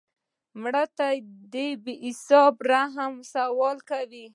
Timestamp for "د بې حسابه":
1.53-2.61